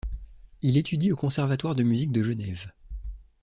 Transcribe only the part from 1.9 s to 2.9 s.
de Genève.